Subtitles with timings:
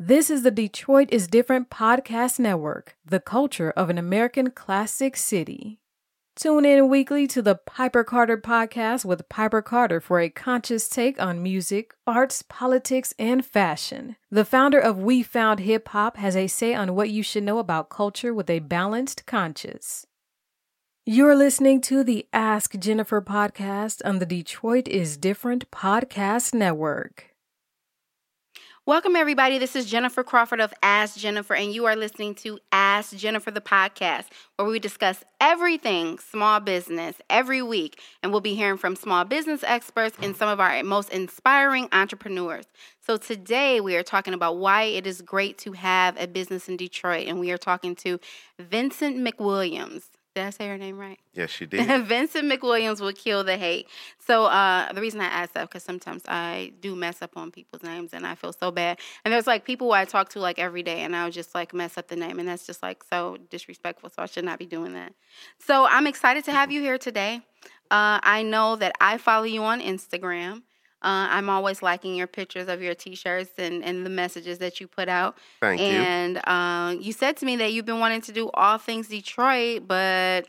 [0.00, 5.80] This is the Detroit is Different podcast network, the culture of an American classic city.
[6.36, 11.20] Tune in weekly to the Piper Carter podcast with Piper Carter for a conscious take
[11.20, 14.14] on music, arts, politics, and fashion.
[14.30, 17.58] The founder of We Found Hip Hop has a say on what you should know
[17.58, 20.06] about culture with a balanced conscience.
[21.04, 27.34] You're listening to the Ask Jennifer podcast on the Detroit is Different podcast network.
[28.88, 29.58] Welcome, everybody.
[29.58, 33.60] This is Jennifer Crawford of Ask Jennifer, and you are listening to Ask Jennifer, the
[33.60, 38.00] podcast, where we discuss everything small business every week.
[38.22, 42.64] And we'll be hearing from small business experts and some of our most inspiring entrepreneurs.
[43.06, 46.78] So, today we are talking about why it is great to have a business in
[46.78, 48.18] Detroit, and we are talking to
[48.58, 50.04] Vincent McWilliams.
[50.38, 51.18] Did I say her name right?
[51.34, 52.06] Yes, you did.
[52.06, 53.88] Vincent McWilliams will kill the hate.
[54.24, 57.82] So uh, the reason I asked that because sometimes I do mess up on people's
[57.82, 59.00] names and I feel so bad.
[59.24, 61.98] And there's like people I talk to like every day and I'll just like mess
[61.98, 64.10] up the name and that's just like so disrespectful.
[64.10, 65.12] So I should not be doing that.
[65.58, 67.40] So I'm excited to have you here today.
[67.90, 70.62] Uh, I know that I follow you on Instagram.
[71.00, 74.88] Uh, I'm always liking your pictures of your T-shirts and, and the messages that you
[74.88, 75.38] put out.
[75.60, 76.40] Thank and, you.
[76.42, 79.86] And uh, you said to me that you've been wanting to do all things Detroit,
[79.86, 80.48] but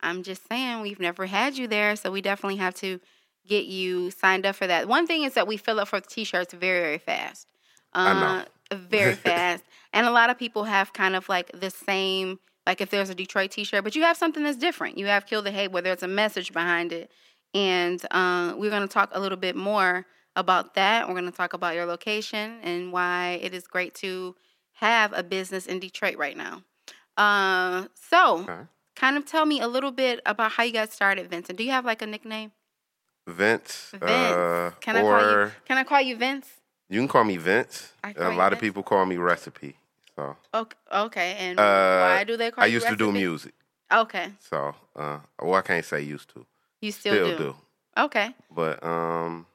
[0.00, 3.00] I'm just saying we've never had you there, so we definitely have to
[3.46, 4.88] get you signed up for that.
[4.88, 7.46] One thing is that we fill up for T-shirts very very fast.
[7.92, 12.40] I Uh, very fast, and a lot of people have kind of like the same.
[12.66, 14.96] Like if there's a Detroit T-shirt, but you have something that's different.
[14.98, 17.10] You have Kill the Hate, where there's a message behind it
[17.54, 20.04] and uh, we're going to talk a little bit more
[20.36, 21.06] about that.
[21.06, 24.34] We're going to talk about your location and why it is great to
[24.74, 26.62] have a business in Detroit right now.
[27.16, 28.62] Uh, so, Okay.
[28.96, 31.56] kind of tell me a little bit about how you got started, Vincent.
[31.56, 32.50] Do you have like a nickname?
[33.26, 33.90] Vince.
[33.92, 34.02] Vince.
[34.02, 35.52] Uh, can I call you?
[35.64, 36.48] Can I call you Vince?
[36.90, 37.92] you can call me Vince.
[38.02, 39.76] A call you lot of people call me Recipe.
[40.16, 40.76] So Okay.
[40.92, 41.34] Okay.
[41.38, 43.54] And uh, why do they call I used to do music.
[43.92, 44.32] Okay.
[44.38, 46.44] So uh, well, I can't say used to.
[46.84, 47.44] You still, Still do.
[47.44, 47.56] do.
[47.96, 48.34] Okay.
[48.50, 49.46] But um,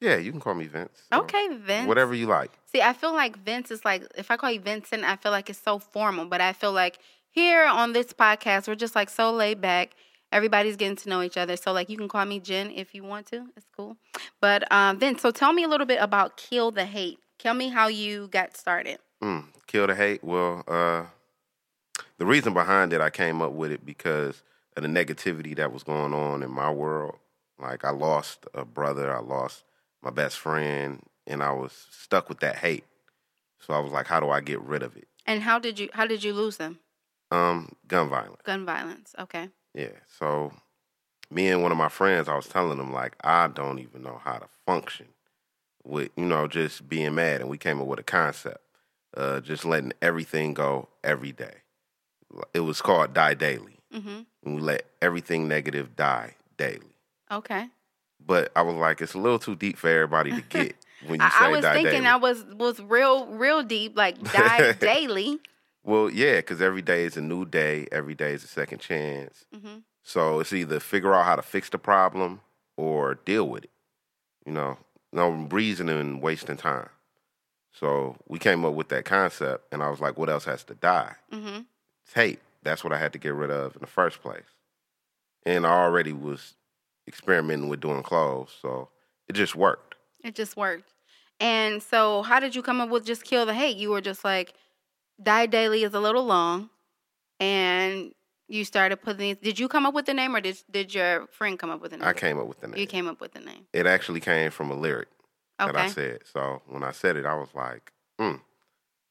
[0.00, 1.02] yeah, you can call me Vince.
[1.12, 1.86] Okay, Vince.
[1.86, 2.50] Whatever you like.
[2.72, 5.48] See, I feel like Vince is like if I call you Vincent, I feel like
[5.48, 6.24] it's so formal.
[6.24, 6.98] But I feel like
[7.30, 9.92] here on this podcast, we're just like so laid back.
[10.32, 11.56] Everybody's getting to know each other.
[11.56, 13.46] So like you can call me Jen if you want to.
[13.56, 13.96] It's cool.
[14.40, 17.20] But um, Vince, so tell me a little bit about Kill the Hate.
[17.38, 18.98] Tell me how you got started.
[19.22, 20.24] Mm, kill the hate.
[20.24, 21.04] Well, uh,
[22.18, 24.42] the reason behind it, I came up with it because
[24.76, 27.16] of the negativity that was going on in my world.
[27.58, 29.64] Like I lost a brother, I lost
[30.02, 32.84] my best friend, and I was stuck with that hate.
[33.60, 35.08] So I was like, how do I get rid of it?
[35.26, 36.80] And how did you how did you lose them?
[37.30, 38.42] Um, gun violence.
[38.44, 39.14] Gun violence.
[39.18, 39.48] Okay.
[39.74, 39.88] Yeah.
[40.18, 40.52] So
[41.30, 44.20] me and one of my friends, I was telling them like I don't even know
[44.22, 45.06] how to function
[45.84, 48.60] with you know just being mad, and we came up with a concept,
[49.16, 51.62] uh, just letting everything go every day.
[52.52, 54.20] It was called Die Daily, Mm-hmm.
[54.44, 56.80] and we let everything negative die daily.
[57.30, 57.68] Okay.
[58.26, 60.74] But I was like, it's a little too deep for everybody to get
[61.06, 62.06] when you I, say I was die thinking daily.
[62.06, 65.38] I was was real real deep, like die daily.
[65.84, 67.86] well, yeah, because every day is a new day.
[67.92, 69.44] Every day is a second chance.
[69.54, 69.78] Mm-hmm.
[70.02, 72.40] So it's either figure out how to fix the problem
[72.76, 73.70] or deal with it.
[74.46, 74.78] You know,
[75.12, 76.88] no reason and wasting time.
[77.72, 80.74] So we came up with that concept, and I was like, what else has to
[80.74, 81.14] die?
[81.32, 81.62] Mm-hmm.
[82.04, 82.40] It's hate.
[82.64, 84.42] That's what I had to get rid of in the first place.
[85.46, 86.54] And I already was
[87.06, 88.88] experimenting with doing clothes, so
[89.28, 89.94] it just worked.
[90.22, 90.90] It just worked.
[91.38, 93.76] And so, how did you come up with just kill the hate?
[93.76, 94.54] You were just like,
[95.22, 96.70] die daily is a little long,
[97.38, 98.12] and
[98.48, 99.34] you started putting.
[99.42, 101.90] Did you come up with the name, or did did your friend come up with
[101.90, 102.08] the name?
[102.08, 102.78] I came up with the name.
[102.78, 103.66] You came up with the name.
[103.72, 105.08] It actually came from a lyric
[105.58, 106.20] that I said.
[106.32, 108.36] So when I said it, I was like, hmm,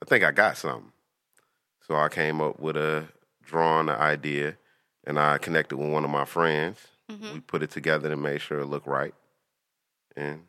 [0.02, 0.92] I think I got something.
[1.88, 3.08] So I came up with a
[3.46, 4.58] drawing the idea,
[5.06, 6.80] and I connected with one of my friends.
[7.10, 7.34] Mhm.
[7.34, 9.14] We put it together to make sure it looked right.
[10.16, 10.48] And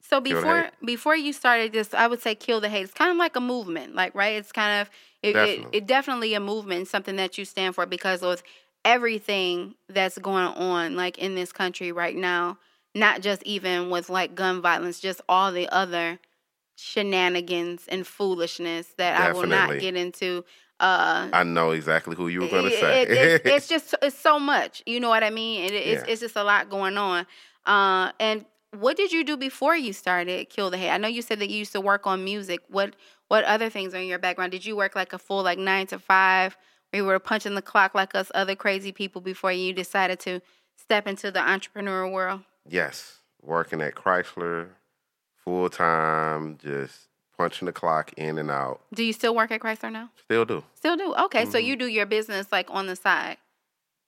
[0.00, 2.82] So before before you started this, I would say kill the hate.
[2.84, 4.36] It's kind of like a movement, like right.
[4.36, 4.90] It's kind of
[5.22, 5.78] it, it, Definitely.
[5.78, 8.42] it definitely a movement, something that you stand for because of
[8.84, 12.58] everything that's going on, like in this country right now.
[12.94, 16.18] Not just even with like gun violence, just all the other
[16.76, 20.44] shenanigans and foolishness that I will not get into.
[20.82, 23.02] Uh, I know exactly who you were going to say.
[23.02, 24.82] it- it's, it's just it's so much.
[24.84, 25.64] You know what I mean?
[25.64, 26.12] It, it's Yeah.
[26.12, 27.26] it's just a lot going on.
[27.64, 28.44] Uh, and
[28.78, 30.90] what did you do before you started Kill the Hate?
[30.90, 32.60] I know you said that you used to work on music.
[32.68, 32.96] What
[33.28, 34.50] what other things are in your background?
[34.52, 36.56] Did you work like a full like nine to five,
[36.90, 40.40] where you were punching the clock like us other crazy people before you decided to
[40.76, 42.40] step into the entrepreneur world?
[42.68, 44.68] yes, working at Chrysler
[45.36, 48.80] full time, just punching the clock in and out.
[48.94, 50.10] Do you still work at Chrysler now?
[50.24, 50.64] Still do.
[50.74, 51.14] Still do.
[51.24, 51.66] Okay, so Mm-hmm.
[51.66, 53.36] you do your business like on the side.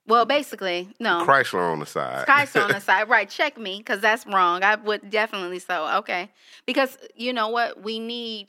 [0.06, 1.25] Well, basically, no.
[1.26, 2.26] Chrysler on the side.
[2.26, 3.29] Chrysler on the side, right?
[3.29, 4.62] Check me, because that's wrong.
[4.62, 5.88] I would definitely so.
[5.99, 6.31] Okay,
[6.67, 8.49] because you know what, we need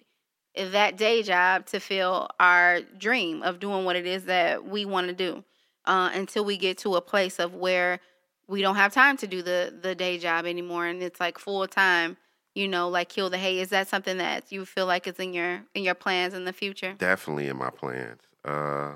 [0.58, 5.08] that day job to fill our dream of doing what it is that we want
[5.08, 5.44] to do.
[5.86, 8.00] Uh, until we get to a place of where
[8.48, 11.66] we don't have time to do the the day job anymore, and it's like full
[11.68, 12.18] time.
[12.56, 13.60] You know, like kill the hate.
[13.60, 16.54] Is that something that you feel like is in your in your plans in the
[16.54, 16.94] future?
[16.98, 18.22] Definitely in my plans.
[18.46, 18.94] Uh,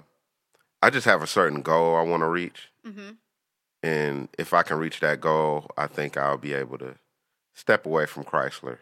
[0.82, 3.10] I just have a certain goal I want to reach, Mm-hmm.
[3.84, 6.96] and if I can reach that goal, I think I'll be able to
[7.54, 8.78] step away from Chrysler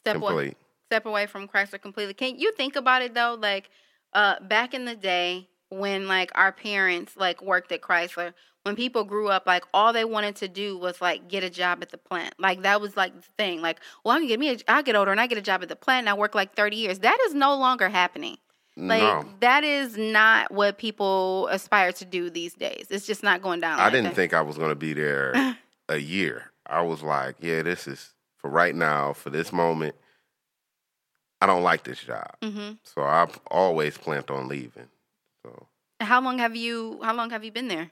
[0.00, 0.54] Step away.
[0.86, 2.14] step away from Chrysler completely.
[2.14, 3.36] Can you think about it though?
[3.40, 3.70] Like
[4.12, 8.32] uh back in the day when like our parents like worked at Chrysler,
[8.62, 11.78] when people grew up, like all they wanted to do was like get a job
[11.82, 12.34] at the plant.
[12.38, 13.62] Like that was like the thing.
[13.62, 15.62] Like, well, I can get me a, I get older and I get a job
[15.62, 17.00] at the plant and I work like thirty years.
[17.00, 18.38] That is no longer happening.
[18.76, 22.88] Like no, that is not what people aspire to do these days.
[22.90, 23.78] It's just not going down.
[23.80, 24.16] I like didn't that.
[24.16, 25.56] think I was going to be there
[25.88, 26.52] a year.
[26.66, 29.94] I was like, yeah, this is for right now, for this moment.
[31.40, 34.88] I don't like this job, hmm so I've always planned on leaving.
[36.00, 37.00] How long have you?
[37.02, 37.90] How long have you been there?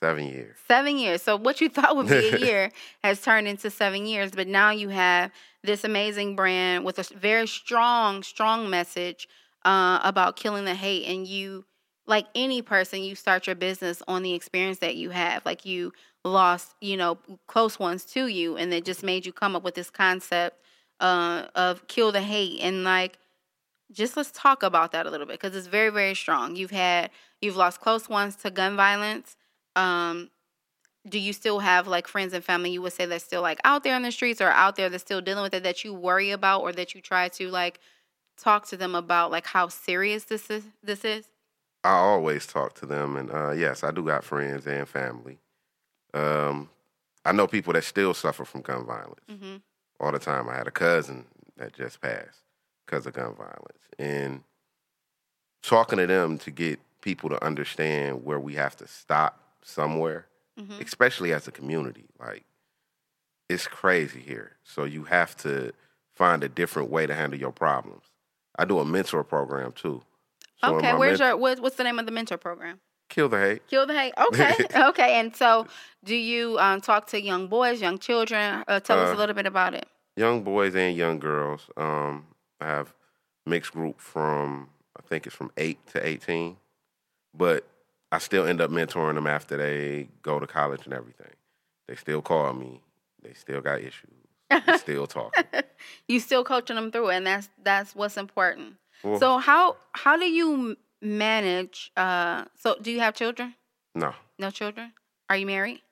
[0.00, 0.56] seven years.
[0.66, 1.22] Seven years.
[1.22, 2.70] So what you thought would be a year
[3.02, 4.30] has turned into seven years.
[4.30, 5.30] But now you have
[5.62, 9.28] this amazing brand with a very strong, strong message
[9.64, 11.06] uh, about killing the hate.
[11.06, 11.64] And you,
[12.06, 15.44] like any person, you start your business on the experience that you have.
[15.44, 15.92] Like you
[16.24, 19.74] lost, you know, close ones to you, and it just made you come up with
[19.74, 20.60] this concept
[21.00, 22.60] uh, of kill the hate.
[22.60, 23.18] And like,
[23.90, 26.56] just let's talk about that a little bit because it's very, very strong.
[26.56, 29.36] You've had, you've lost close ones to gun violence
[29.76, 30.30] um
[31.08, 33.84] do you still have like friends and family you would say that's still like out
[33.84, 36.30] there in the streets or out there that's still dealing with it that you worry
[36.30, 37.78] about or that you try to like
[38.36, 41.28] talk to them about like how serious this is this is
[41.84, 45.38] I always talk to them, and uh, yes, I do got friends and family.
[46.12, 46.70] Um,
[47.24, 49.56] I know people that still suffer from gun violence mm-hmm.
[50.00, 50.48] all the time.
[50.48, 51.24] I had a cousin
[51.56, 52.40] that just passed
[52.88, 54.42] because of gun violence, and
[55.62, 60.26] talking to them to get people to understand where we have to stop somewhere,
[60.58, 60.82] Mm-hmm.
[60.82, 62.06] especially as a community.
[62.18, 62.44] Like
[63.48, 65.72] it's crazy here, so you have to
[66.16, 68.02] find a different way to handle your problems.
[68.58, 70.02] I do a mentor program too.
[70.60, 73.64] So okay where's your what, what's the name of the mentor program kill the hate?
[73.68, 74.52] kill the hate okay
[74.88, 75.68] okay and so
[76.04, 79.36] do you um, talk to young boys young children uh, tell us a Uh, little
[79.36, 79.86] bit about it
[80.16, 81.70] young boys and young girls.
[81.76, 82.26] Um,
[82.60, 82.94] I have
[83.46, 84.68] mixed group from
[84.98, 86.56] I think it's from eight to eighteen,
[87.34, 87.66] but
[88.10, 91.32] I still end up mentoring them after they go to college and everything.
[91.86, 92.80] They still call me.
[93.22, 94.10] They still got issues.
[94.78, 95.44] Still talking.
[96.08, 100.24] you still coaching them through and that's that's what's important Well, so how how do
[100.24, 103.54] you manage uh so do you have children
[103.94, 104.92] no no children
[105.28, 105.82] are you married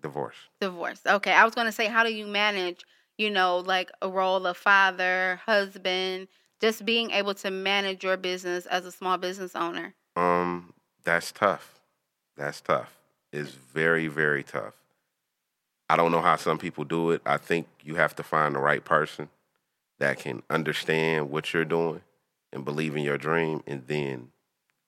[0.00, 0.36] divorce.
[0.60, 2.84] divorced okay i was going to say how do you manage
[3.18, 6.28] you know like a role of father husband
[6.60, 10.72] just being able to manage your business as a small business owner Um,
[11.04, 11.80] that's tough.
[12.36, 12.92] That's tough.
[13.32, 14.74] It's very, very tough.
[15.90, 17.22] I don't know how some people do it.
[17.26, 19.28] I think you have to find the right person
[19.98, 22.00] that can understand what you're doing
[22.52, 24.30] and believe in your dream, and then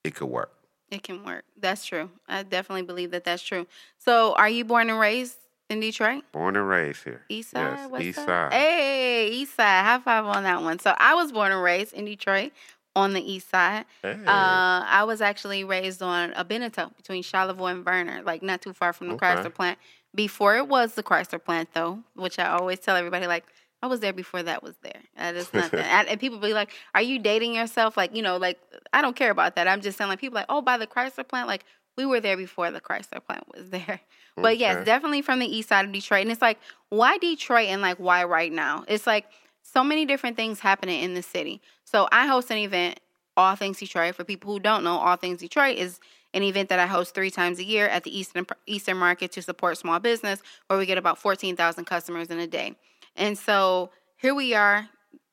[0.05, 0.53] it could work.
[0.91, 3.67] it can work that's true i definitely believe that that's true
[3.99, 5.37] so are you born and raised
[5.69, 7.23] in detroit Born and raised here.
[7.29, 7.77] East side.
[7.77, 8.27] Yes, West East side?
[8.27, 8.53] side.
[8.53, 9.85] Hey, East side.
[9.85, 10.79] High five on that one.
[10.79, 12.53] So I was born and raised in Detroit
[12.95, 13.85] on the East side.
[14.03, 14.13] Hey.
[14.13, 18.73] Uh, I was actually raised on a Beniteau between Charlevoix and Vernor, like not too
[18.73, 19.27] far from the Okay.
[19.27, 19.79] Chrysler plant.
[20.15, 23.45] Before it was the Chrysler plant, though, which I always tell everybody, like
[23.83, 25.01] I was there before that was there.
[25.17, 25.81] That is nothing.
[25.85, 28.59] and, and people be like, "Are you dating yourself?" Like you know, like
[28.95, 29.69] I don't care about that.
[29.69, 31.65] I'm just saying, like people like, "Oh, by the Chrysler plant," like
[31.97, 34.01] we were there before the Chrysler plant was there.
[34.37, 36.23] But yes, definitely from the east side of Detroit.
[36.23, 36.59] And it's like,
[36.91, 38.85] why Detroit and like why right now?
[38.87, 39.27] It's like
[39.63, 41.63] so many different things happening in the city.
[41.85, 43.01] So I host an event,
[43.37, 44.15] All Things Detroit.
[44.15, 46.01] For people who don't know, All Things Detroit is
[46.35, 49.43] an event that I host three times a year at the Eastern Eastern Market to
[49.43, 52.77] support small business, where we get about fourteen thousand customers in a day.
[53.17, 54.89] And so here we are,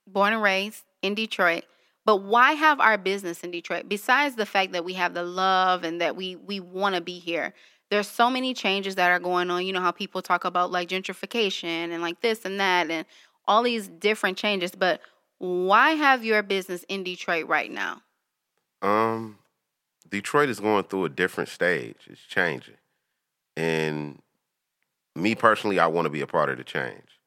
[0.07, 1.65] born and raised in Detroit.
[2.05, 3.87] But why have our business in Detroit?
[3.87, 7.19] Besides the fact that we have the love and that we we want to be
[7.19, 7.53] here,
[7.89, 9.65] there's so many changes that are going on.
[9.65, 13.05] You know how people talk about like gentrification and like this and that and
[13.47, 14.71] all these different changes.
[14.71, 15.01] But
[15.37, 18.01] why have your business in Detroit right now?
[18.81, 19.39] Um,
[20.09, 22.07] Detroit is going through a different stage.
[22.07, 22.77] It's changing,
[23.55, 24.21] and
[25.15, 27.19] me personally, I want to be a part of the change.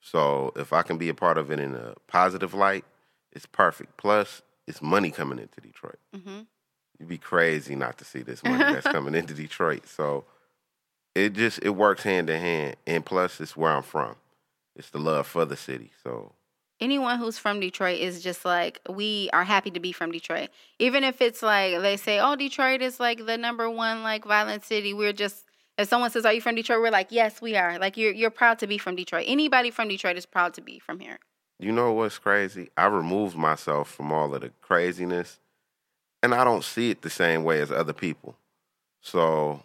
[0.00, 2.84] So if I can be a part of it in a positive light,
[3.32, 3.96] it's perfect.
[3.96, 5.98] Plus, it's money coming into Detroit.
[6.14, 6.40] hmm
[6.98, 9.88] You'd be crazy not to see this money that's coming into Detroit.
[9.88, 10.24] So
[11.14, 12.76] it just it works hand in hand.
[12.86, 14.14] And plus, it's where I'm from.
[14.76, 15.90] It's the love for the city.
[16.04, 16.32] So
[16.80, 20.50] anyone who's from Detroit is just like we are happy to be from Detroit.
[20.78, 24.64] Even if it's like they say, "Oh, Detroit is like the number one like violent
[24.64, 25.44] city." We're just
[25.78, 28.30] if someone says, "Are you from Detroit?" We're like, "Yes, we are." Like you're you're
[28.30, 29.24] proud to be from Detroit.
[29.26, 31.18] Anybody from Detroit is proud to be from here.
[31.62, 32.70] You know what's crazy?
[32.76, 35.38] I removed myself from all of the craziness,
[36.22, 38.36] and I don't see it the same way as other people.
[39.00, 39.62] So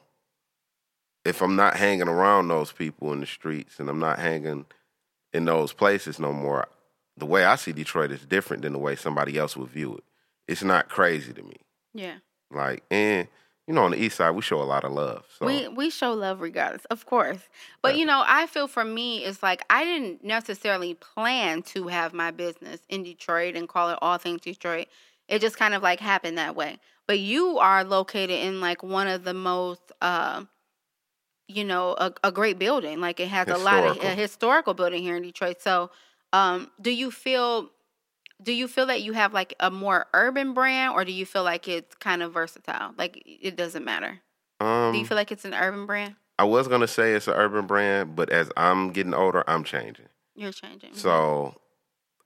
[1.25, 4.65] if I'm not hanging around those people in the streets and I'm not hanging
[5.33, 6.67] in those places no more,
[7.17, 10.03] the way I see Detroit is different than the way somebody else would view it.
[10.47, 11.57] It's not crazy to me.
[11.93, 12.17] Yeah.
[12.49, 13.27] Like, and
[13.67, 15.25] you know, on the east side, we show a lot of love.
[15.37, 17.39] So We we show love regardless, of course.
[17.81, 22.13] But you know, I feel for me it's like I didn't necessarily plan to have
[22.13, 24.87] my business in Detroit and call it all things Detroit.
[25.27, 26.79] It just kind of like happened that way.
[27.07, 30.45] But you are located in like one of the most uh
[31.49, 32.99] you know, a, a great building.
[32.99, 34.15] Like it has a lot of a Historical.
[34.15, 35.61] historical building here in Detroit.
[35.61, 35.91] So
[36.33, 37.69] um do you feel
[38.41, 41.43] do you feel that you have like a more urban brand or do you feel
[41.43, 42.93] like it's kind of versatile?
[42.97, 44.19] Like it doesn't matter.
[44.59, 46.15] um, Do you feel like it's an urban brand?
[46.39, 50.05] I was gonna say it's an urban brand, but as I'm getting older, I'm changing.
[50.35, 50.93] You're changing.
[50.93, 51.55] So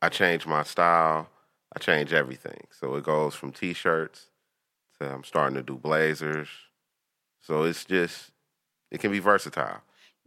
[0.01, 1.29] I change my style.
[1.73, 2.67] I change everything.
[2.71, 4.27] So it goes from t-shirts
[4.99, 6.49] to I'm starting to do blazers.
[7.41, 8.31] So it's just
[8.91, 9.81] it can be versatile,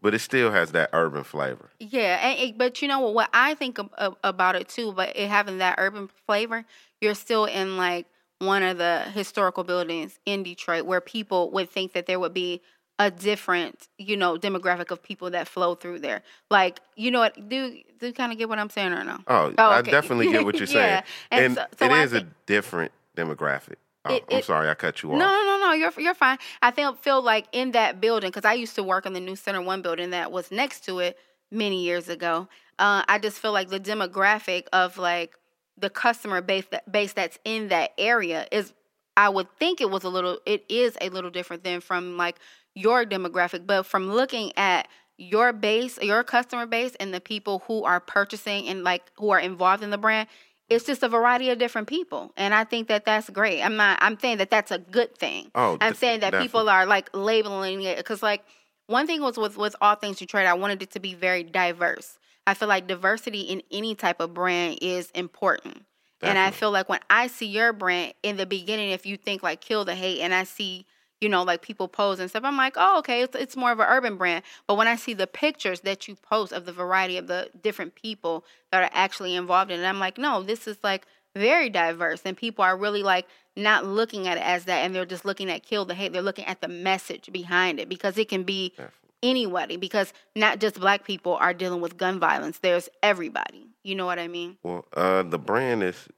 [0.05, 1.71] but it still has that urban flavor.
[1.81, 3.15] yeah, and, it- but you know what?
[3.15, 6.65] What I think ab- ab- about it too, but it having that urban flavor,
[7.01, 8.07] you're still in like
[8.39, 12.61] one of the historical buildings in Detroit where people would think that there would be
[12.99, 16.23] a different, you know, demographic of people that flow through there.
[16.51, 17.49] Like, you know what?
[17.49, 19.19] Do do kind of get what I'm saying or no?
[19.27, 22.03] Oh, Oh, I definitely get what you're saying, Yeah, and and, so- so it I
[22.03, 23.77] is a different demographic.
[24.07, 25.19] Oh, It- I'm it- sorry, I cut you off.
[25.19, 25.73] No, no, no, no.
[25.73, 26.39] You're you're fine.
[26.63, 29.37] I feel feel like in that building because I used to work in the new
[29.37, 31.19] Center One building that was next to it
[31.51, 32.49] many years ago.
[32.79, 35.35] Uh, I just feel like the demographic of like
[35.79, 38.73] the customer base that base that's in that area is.
[39.17, 40.39] I would think it was a little.
[40.45, 42.37] It is a little different than from like
[42.75, 47.85] your demographic, but from looking at your base, your customer base, and the people who
[47.85, 50.29] are purchasing and like who are involved in the brand,
[50.69, 52.33] it's just a variety of different people.
[52.37, 53.63] And i think that that's great.
[53.63, 55.51] I'm not i'm saying that that's a good thing.
[55.55, 58.45] Oh, i'm saying that people are like labeling it because like
[58.87, 62.19] one thing was with with all things detroit i wanted it to be very diverse.
[62.47, 65.85] I feel like diversity in any type of brand is important.
[66.23, 69.43] And i feel like when i see your brand in the beginning if you think
[69.43, 70.87] like kill the hate and i see
[71.21, 72.45] you know, like people pose and stuff.
[72.45, 74.45] I'm like, oh, okay, it's, it's more of an urban brand.
[74.67, 77.95] But when I see the pictures that you post of the variety of the different
[77.95, 82.23] people that are actually involved in it, I'm like, no, this is like very diverse.
[82.25, 84.85] And people are really like not looking at it as that.
[84.85, 86.13] And they're just looking at kill the hate.
[86.13, 88.93] They're looking at the message behind it because it can be Definitely.
[89.23, 92.59] anybody because not just black people are dealing with gun violence.
[92.59, 93.69] There's everybody.
[93.83, 94.59] You know what I mean?
[94.63, 96.09] Well, uh, the brand is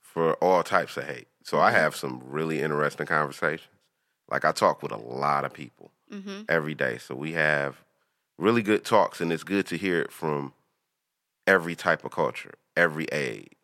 [0.00, 1.28] for all types of hate.
[1.42, 3.68] So I have some really interesting conversations.
[4.30, 6.42] Like I talk with a lot of people Mm-hmm.
[6.48, 6.98] every day.
[6.98, 7.78] So we have
[8.38, 10.52] really good talks, and it's good to hear it from
[11.48, 13.56] every type of culture, every age,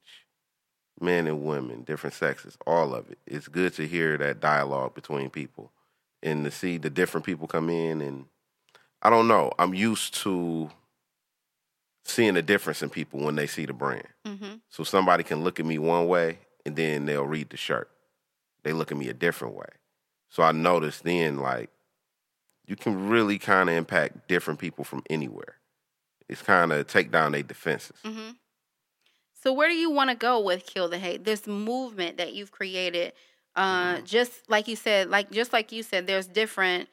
[1.00, 3.19] men and women, different sexes, all of it.
[3.28, 5.71] It's good to hear that dialogue between people
[6.21, 8.00] and to see the different people come in.
[8.00, 8.25] And
[9.02, 10.69] I don't know, I'm used to
[12.04, 14.09] seeing the difference in people when they see the brand.
[14.26, 14.54] Mm-hmm.
[14.69, 17.88] So somebody can look at me one way and then they'll read the shirt.
[18.64, 19.69] They look at me a different way.
[20.33, 21.69] So I noticed then like
[22.65, 25.57] you can really kind of impact different people from anywhere.
[26.27, 27.99] It's kind of take down their defenses.
[28.03, 28.31] Mm-hmm.
[29.35, 31.25] So where do you want to go with kill the hate?
[31.25, 33.12] This movement that you've created,
[33.57, 36.89] uh, just like you said, like just like you said, there's different.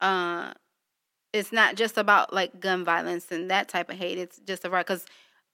[0.00, 0.52] Uh,
[1.32, 4.18] it's not just about like gun violence and that type of hate.
[4.18, 5.04] It's just about because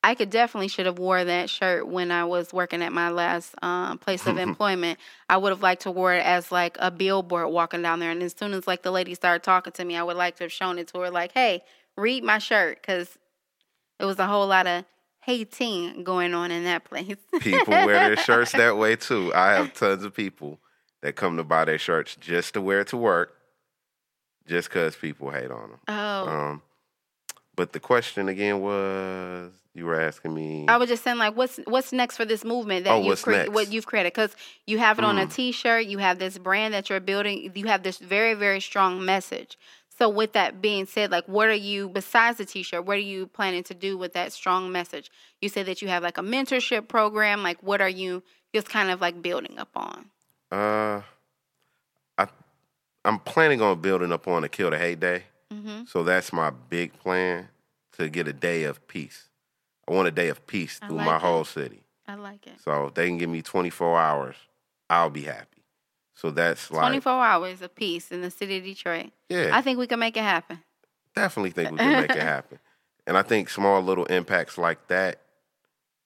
[0.02, 3.54] I could definitely should have wore that shirt when I was working at my last
[3.62, 4.98] um, place of employment.
[5.28, 8.10] I would have liked to wear it as like a billboard walking down there.
[8.10, 10.44] And as soon as like the lady started talking to me, I would like to
[10.44, 11.62] have shown it to her, like, "Hey,
[11.96, 13.18] read my shirt," because
[13.98, 14.84] it was a whole lot of
[15.20, 17.16] hating going on in that place.
[17.40, 19.32] People wear their shirts that way too.
[19.34, 20.58] I have tons of people
[21.02, 23.36] that come to buy their shirts just to wear it to work,
[24.46, 25.80] just because people hate on them.
[25.88, 26.62] Oh, Um,
[27.56, 30.66] but the question again was you were asking me.
[30.68, 33.50] I was just saying, like, what's what's next for this movement that Oh, you've cre-
[33.50, 34.12] what you've created?
[34.12, 34.34] Because
[34.66, 35.32] you have it on a Mm.
[35.34, 39.56] T-shirt, you have this brand that you're building, you have this very very strong message.
[39.98, 43.26] So with that being said, like what are you besides the t-shirt, what are you
[43.26, 45.10] planning to do with that strong message?
[45.42, 48.22] You said that you have like a mentorship program, like what are you
[48.54, 50.06] just kind of like building up on?
[50.50, 51.02] Uh,
[52.16, 52.26] I
[53.04, 55.24] I'm planning on building up on the Kill the Hate Day.
[55.52, 55.88] Mhm.
[55.88, 57.48] So that's my big plan
[57.92, 59.28] to get a day of peace.
[59.88, 61.20] I want a day of peace I through like my it.
[61.22, 61.82] whole city.
[62.06, 62.60] I like it.
[62.60, 64.36] So if they can give me 24 hours,
[64.88, 65.62] I'll be happy.
[66.14, 69.10] So that's like 24 hours of peace in the city of Detroit.
[69.28, 70.62] yeah, I think we can make it happen.
[71.14, 72.58] definitely think we can make it happen.
[73.06, 75.20] And I think small little impacts like that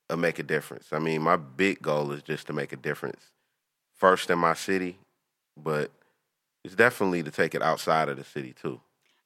[0.08, 0.88] will make a difference.
[0.92, 3.32] I mean, my big goal is just to make a difference
[3.94, 4.98] first in my city,
[5.56, 5.90] but
[6.64, 8.80] it's definitely to take it outside of the city too.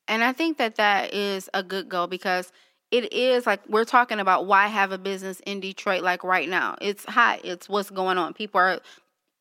[0.09, 2.50] And I think that that is a good goal because
[2.91, 6.77] it is like we're talking about why have a business in Detroit like right now.
[6.81, 7.41] It's hot.
[7.45, 8.33] It's what's going on.
[8.33, 8.81] People are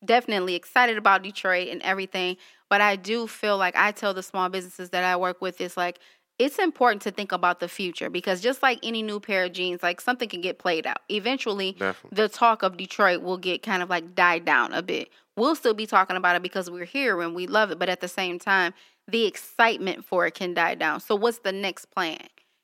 [0.04, 2.36] definitely excited about Detroit and everything.
[2.68, 5.76] But I do feel like I tell the small businesses that I work with is
[5.76, 5.98] like
[6.38, 9.82] it's important to think about the future because just like any new pair of jeans,
[9.82, 11.00] like something can get played out.
[11.08, 12.14] Eventually, Definitely.
[12.14, 15.08] the talk of Detroit will get kind of like died down a bit.
[15.36, 18.00] We'll still be talking about it because we're here and we love it, but at
[18.00, 18.72] the same time,
[19.08, 21.00] the excitement for it can die down.
[21.00, 22.18] So what's the next plan?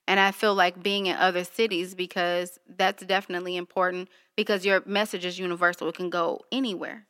[0.06, 5.24] And I feel like being in other cities because that's definitely important because your message
[5.24, 5.88] is universal.
[5.88, 7.06] It can go anywhere.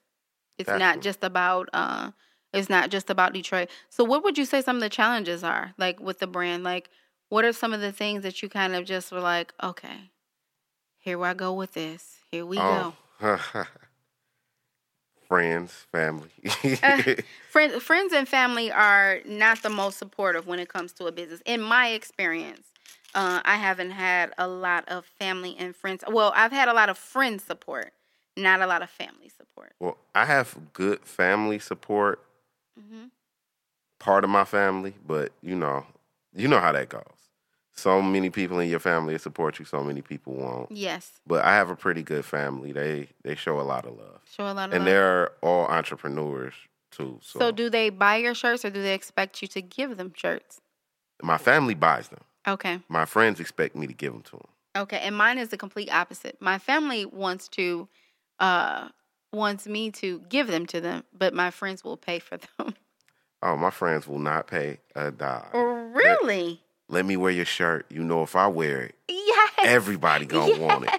[0.57, 2.13] It's not just about uh
[2.53, 3.69] it's not just about Detroit.
[3.91, 6.63] So what would you say some of the challenges are like with the brand?
[6.63, 6.89] Like
[7.29, 10.13] what are some of the things that you kind of just were like, okay,
[10.99, 12.19] here I go with this.
[12.31, 12.95] Here we go.
[15.29, 16.31] Friends, family.
[17.51, 21.41] friends friends and family are not the most supportive when it comes to a business
[21.47, 22.67] in my experience
[23.15, 26.89] uh, i haven't had a lot of family and friends well i've had a lot
[26.89, 27.93] of friend support
[28.37, 32.21] not a lot of family support well, I have good family support,
[32.79, 33.05] hmm
[33.99, 35.87] part of my family, but you know,
[36.35, 37.24] you know how that goes.
[37.75, 40.71] So many people in your family support you, so many people won't.
[40.71, 42.73] yes But I have a pretty good family.
[42.73, 44.21] They they show a lot of love.
[44.25, 44.87] show a lot of And love.
[44.87, 46.55] they're all entrepreneurs
[46.91, 47.19] too.
[47.23, 50.13] So, so do they buy your shirts or do they expect you to give them
[50.17, 50.61] shirts
[51.23, 52.25] my family buys them.
[52.47, 54.49] okay My friends expect me to give them to them.
[54.77, 56.37] Okay, and mine is the complete opposite.
[56.41, 57.89] My family wants to
[58.41, 58.89] uh
[59.33, 62.75] wants me to give them to them, but my friends will pay for them.
[63.43, 65.45] Oh, my friends will not pay a dime.
[65.55, 66.61] really?
[66.95, 67.87] Let me wear your shirt.
[67.91, 69.53] You know, if I wear it, Yes.
[69.65, 70.91] everybody gonna want it.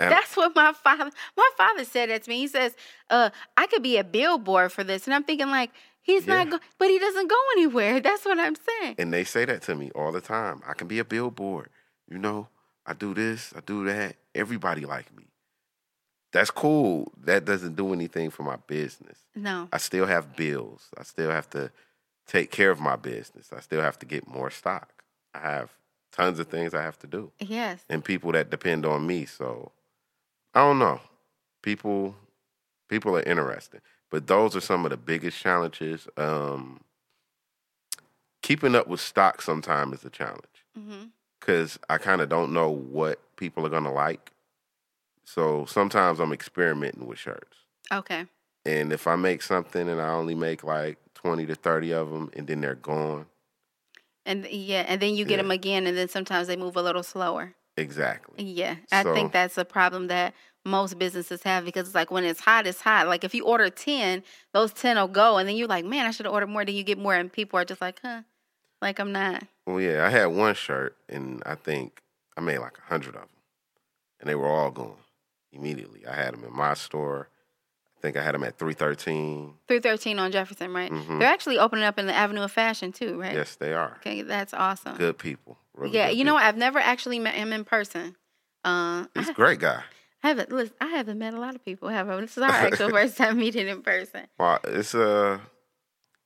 [0.00, 2.38] And- That's what my father my father said that to me.
[2.38, 2.74] He says,
[3.08, 5.06] uh, I could be a billboard for this.
[5.06, 5.70] And I'm thinking like,
[6.02, 6.50] he's not Yeah.
[6.52, 8.00] go but he doesn't go anywhere.
[8.06, 8.96] That's what I'm saying.
[8.98, 10.60] And they say that to me all the time.
[10.66, 11.70] I can be a billboard.
[12.10, 12.48] You know,
[12.84, 14.16] I do this, I do that.
[14.34, 15.24] Everybody like me.
[16.32, 17.12] That's cool.
[17.24, 19.18] That doesn't do anything for my business.
[19.36, 19.68] No.
[19.72, 20.88] I still have bills.
[20.98, 21.70] I still have to
[22.26, 23.50] take care of my business.
[23.56, 24.97] I still have to get more stock.
[25.34, 25.70] I have
[26.12, 27.30] tons of things I have to do.
[27.38, 27.84] Yes.
[27.88, 29.24] And people that depend on me.
[29.26, 29.72] So
[30.54, 31.00] I don't know.
[31.62, 32.14] People
[32.88, 33.82] people are interested.
[34.10, 36.08] But those are some of the biggest challenges.
[36.16, 36.80] Um
[38.42, 40.44] keeping up with stock sometimes is a challenge
[41.40, 44.32] because I kind of don't know what people are gonna like.
[45.24, 47.58] So sometimes I'm experimenting with shirts,
[47.92, 48.24] Okay.
[48.64, 52.30] and if I make something and I only make like twenty to thirty of them,
[52.34, 53.26] and then they're gone,
[54.28, 55.42] And yeah, and then you get Yeah.
[55.42, 57.54] them again and then sometimes they move a little slower.
[57.76, 58.44] exactly.
[58.44, 62.40] Yeah, I think that's a problem that most businesses have because it's like when it's
[62.40, 63.08] hot, it's hot.
[63.08, 65.38] Like if you order 10, those 10 will go.
[65.38, 66.64] And then you're like, man, I should have ordered more.
[66.64, 68.22] Then you get more, and people are just like, huh,
[68.82, 69.44] like I'm not.
[69.66, 72.02] Well, yeah, I had one shirt, and I think
[72.36, 73.42] I made like a hundred of them,
[74.20, 74.96] and they were all gone
[75.52, 76.06] immediately.
[76.06, 77.28] I had them in my store.
[77.98, 79.54] I think I had them at three thirteen.
[79.66, 80.90] 313 on Jefferson, right?
[80.90, 81.18] Mhm.
[81.18, 83.34] They're actually opening up in the Avenue of Fashion too, right?
[83.34, 84.96] Yes, they are Okay, that's awesome.
[84.96, 85.58] good people.
[85.74, 86.44] really yeah, good you know, what?
[86.44, 88.14] I've never actually met him in person.
[88.64, 89.82] Uh, he's a great guy.
[90.22, 90.50] I haven't.
[90.52, 91.88] Listen, I haven't met a lot of people.
[91.88, 92.20] Have I?
[92.20, 94.26] This is our actual first time meeting in person.
[94.38, 95.40] Well, it's a,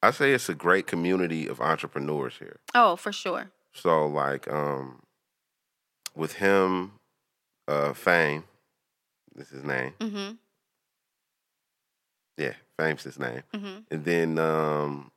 [0.02, 2.60] I say it's a great community of entrepreneurs here.
[2.74, 3.50] Oh, for sure.
[3.72, 5.02] So like, um,
[6.14, 6.92] with him,
[7.68, 8.44] uh, Fame,
[9.34, 9.92] this is his name.
[10.00, 10.32] Mm-hmm.
[12.36, 13.42] Yeah, Fame's his name.
[13.54, 13.78] Mm-hmm.
[13.90, 15.10] And then um,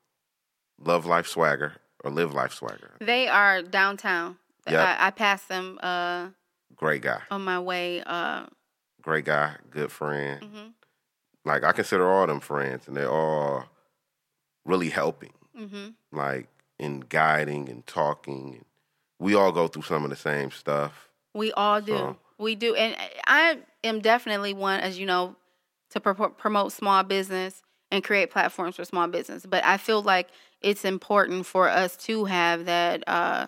[0.80, 1.74] Love Life Swagger
[2.04, 2.92] or Live Life Swagger.
[3.00, 4.38] They are downtown.
[4.70, 4.80] Yep.
[4.88, 6.28] I, I passed them uh,
[6.76, 8.02] Great guy, on my way.
[8.06, 8.48] Uh,
[9.02, 10.42] great guy, good friend.
[10.42, 10.74] mhm,
[11.46, 13.66] Like I consider all them friends, and they're all
[14.66, 15.94] really helping, mhm.
[16.12, 16.48] like
[16.80, 18.56] in guiding and talking.
[18.56, 18.66] And
[19.20, 21.10] we all go through some of the same stuff.
[21.34, 21.96] We all do.
[21.96, 22.76] So- We do.
[22.76, 22.96] And
[23.28, 25.36] I am definitely one, as you know,
[25.92, 29.46] to pro- promote small business and create platforms for small business.
[29.46, 30.28] But I feel like
[30.62, 33.48] it's important for us to have that uh,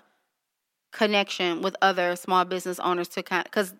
[0.91, 3.73] connection with other small business owners to kind because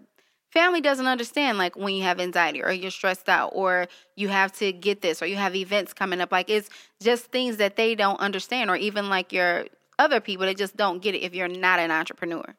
[0.52, 4.52] family doesn't understand like when you have anxiety or you're stressed out or you have
[4.52, 6.70] to get this or you have events coming up like it's
[7.02, 9.66] just things that they don't understand or even like your
[10.00, 12.56] other people that just don't get it if you're not an entrepreneur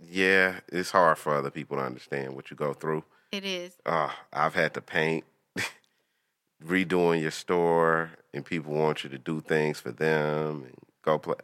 [0.00, 3.04] Yeah, it's hard for other people to understand what you go through.
[3.32, 5.24] it is Uh, I've had to paint,
[6.64, 11.36] redoing your store, and people want you to do things for them and go play.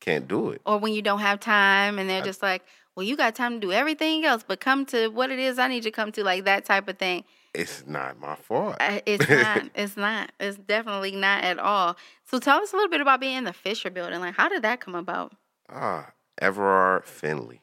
[0.00, 0.60] Can't do it.
[0.66, 2.62] or when you don't have time and they're just like
[2.94, 5.66] well you got time to do everything else but come to what it is i
[5.66, 8.76] need you to come to like that type of thing It's not my fault.
[8.78, 12.90] Uh, it's not it's not it's definitely not at all so tell us a little
[12.90, 15.32] bit about being in the fisher building like how did that come about
[15.68, 17.62] Ah, Everard Finley,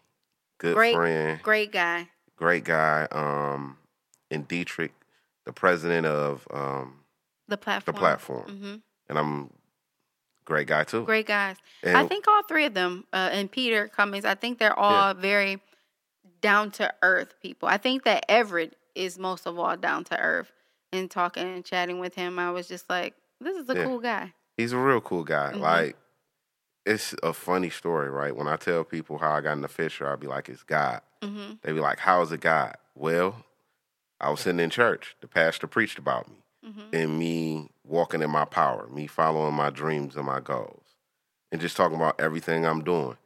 [0.58, 3.08] good great friend, great guy great guy.
[3.12, 3.78] Um,
[4.32, 4.92] and Dietrich,
[5.46, 7.00] the president of um
[7.48, 8.76] the platform the platform, hmm
[9.10, 9.50] and I'm
[10.46, 11.04] great guy too.
[11.04, 14.60] great guys And i think all three of them uh, and peter cummings i think
[14.60, 15.60] they're all very
[16.42, 20.52] down to earth people i think that everett is most of all down to earth
[20.92, 23.86] and talking and chatting with him i was just like this is a Yeah.
[23.86, 25.52] cool guy he's a real cool guy.
[25.54, 25.60] Mhm.
[25.62, 25.98] Like,
[26.86, 28.36] it's a funny story, right?
[28.36, 31.02] When I tell people how I got in the Fisher, I'll be like, it's God.
[31.24, 32.76] hmm They be like, how is it God?
[32.94, 33.44] Well,
[34.24, 35.16] I was sitting in church.
[35.22, 39.70] The pastor preached about me hmm and me walking in my power, me following my
[39.72, 40.86] dreams and my goals,
[41.52, 43.18] and just talking about everything I'm doing.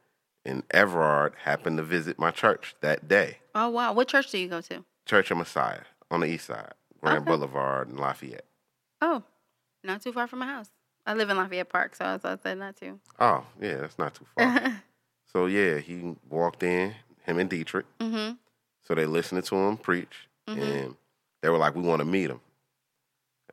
[0.44, 4.48] And Everard happened to visit my church that day, oh wow what church do you
[4.48, 7.26] go to Church of Messiah on the east side, Grand Okay.
[7.26, 8.46] Boulevard in Lafayette.
[9.02, 9.22] oh
[9.84, 10.70] not too far from my house
[11.06, 14.14] i live in lafayette park so i thought that not too Oh, yeah, that's not
[14.14, 14.82] too far.
[15.32, 17.86] so, yeah, he walked in, him and Dietrich.
[18.00, 18.32] hmm
[18.84, 20.58] So they listened to him preach, Mhm.
[20.84, 20.96] and
[21.42, 22.40] they were like, "We want to meet him."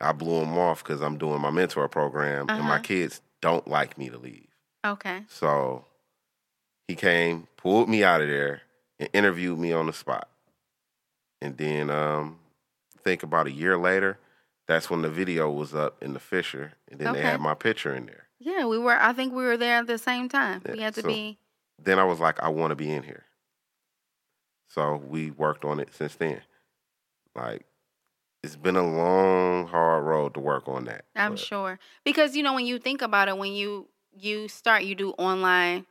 [0.00, 2.82] I blew him off because I'm doing my mentor program, and my Uh-huh.
[2.82, 4.48] kids don't like me to leave.
[4.84, 5.84] okay So
[6.88, 8.62] he came, pulled me out of there,
[8.98, 10.28] and interviewed me on the spot.
[11.40, 12.38] And then, um,
[12.96, 14.18] I think about a year later,
[14.66, 17.94] that's when the video was up in the Fisher, and then they had my picture
[17.94, 18.22] in there.
[18.38, 21.00] yeah we were i think we were there at the same time we had to
[21.00, 21.38] so- be
[21.78, 23.24] Then I was like, I want to be in here.
[24.68, 26.42] So we worked on it since then.
[27.36, 27.66] Like,
[28.42, 31.04] it's been a long, hard road to work on that.
[31.14, 34.84] I'm but- sure because you know when you think about it, when you you start,
[34.84, 35.84] you do online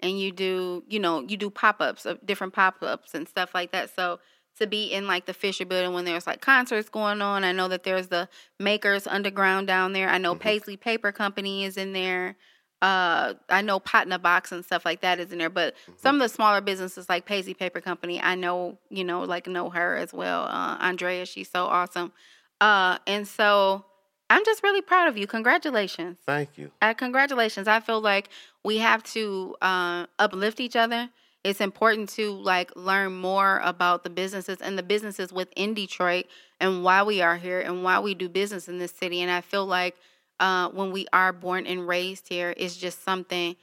[0.00, 3.54] and you do you know you do pop ups of different pop ups and stuff
[3.54, 3.94] like that.
[3.94, 4.20] So
[4.58, 7.68] to be in like the Fisher Building when there's like concerts going on, I know
[7.68, 8.28] that there's the
[8.60, 10.08] Makers Underground down there.
[10.10, 10.40] I know Mhm.
[10.40, 12.36] Paisley Paper Company is in there.
[12.82, 15.74] Uh, I know Pot in a Box and stuff like that is in there, but
[15.74, 15.92] Mm-hmm.
[15.98, 19.70] some of the smaller businesses like Paisley Paper Company, I know, you know, like know
[19.70, 20.42] her as well.
[20.44, 22.12] Uh, Andrea, she's so awesome.
[22.60, 23.84] Uh, and so
[24.28, 25.26] I'm just really proud of you.
[25.26, 26.18] Congratulations.
[26.26, 26.70] Thank you.
[26.82, 27.68] Uh, congratulations.
[27.68, 28.28] I feel like
[28.64, 31.08] we have to uh, uplift each other.
[31.44, 36.26] It's important to like learn more about the businesses and the businesses within Detroit
[36.60, 39.20] and why we are here and why we do business in this city.
[39.20, 39.96] And I feel like
[40.42, 43.54] uh, when we are born and raised here, it's just something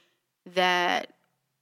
[0.56, 1.12] that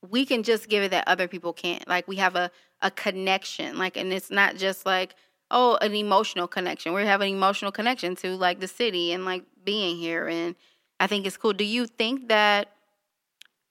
[0.08, 1.86] we can just give it that other people can't.
[1.88, 2.51] Like we have a
[2.84, 3.80] a connection.
[3.80, 5.15] Like, and it's not just like
[5.49, 6.93] oh an emotional connection.
[6.93, 10.27] We have an emotional connection to like the city and like being here.
[10.27, 10.56] And
[10.99, 11.53] I think it's cool.
[11.53, 12.71] Do you think that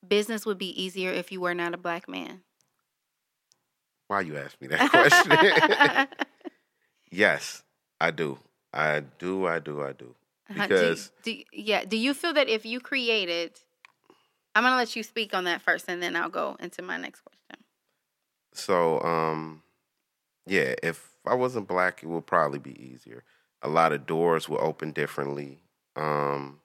[0.06, 2.42] business would be easier if you were not a black man?
[4.08, 4.90] Why you ask me that
[6.08, 6.26] question?
[7.12, 7.62] yes,
[8.00, 8.40] I do.
[8.72, 9.46] I do.
[9.46, 9.82] I do.
[9.82, 10.12] I do.
[10.50, 10.62] Uh-huh.
[10.68, 13.58] Because do, you- do, yeah, do you feel that if you created,
[14.54, 17.20] I'm gonna let you speak on that first, and then I'll go into my next
[17.22, 17.64] question.
[18.52, 19.62] so, um,
[20.46, 23.24] yeah, if I wasn't black, it would probably be easier.
[23.62, 25.60] A lot of doors will open differently.
[25.96, 26.60] Um,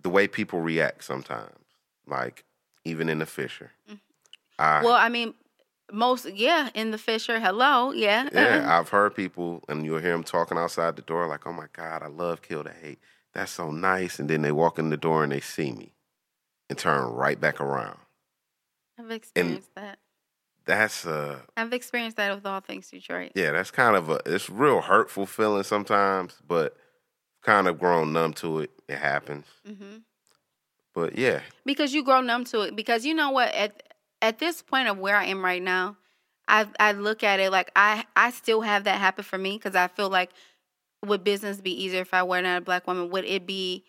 [0.00, 1.64] the way people react sometimes,
[2.06, 2.44] like
[2.84, 3.72] even in the Fisher.
[3.88, 4.00] Mhm.
[4.58, 5.34] I, well, I mean,
[5.92, 10.24] most yeah, in the Fisher, hello, yeah, Yeah, I've heard people, and you'll hear them
[10.24, 13.00] talking outside the door, like, "Oh my God, I love Kill the Hate.
[13.34, 15.94] That's so nice." And then they walk in the door and they see me,
[16.68, 17.98] and turn right back around.
[18.98, 19.98] I've experienced that.
[20.66, 23.32] That's uh, I've experienced that with all things Detroit.
[23.34, 26.76] yeah, that's kind of a it's real hurtful feeling sometimes, but
[27.42, 28.70] kind of grown numb to it.
[28.88, 29.98] It happens, hmm
[30.94, 33.82] but yeah, because you grow numb to it because you know what at
[34.20, 35.96] at this point of where I am right now
[36.48, 39.76] I I look at it like I I still have that happen for me because
[39.76, 40.30] I feel like
[41.04, 43.10] would business be easier if I were not a black woman?
[43.10, 43.84] Would it be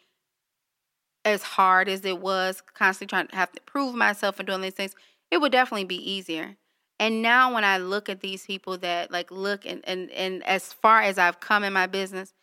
[1.25, 4.73] as hard as it was constantly trying to have to prove myself and doing these
[4.73, 4.95] things?
[5.31, 6.57] It would definitely be easier.
[6.99, 10.73] And now when I look at these people that like look and and and as
[10.73, 12.33] far as I've come in my business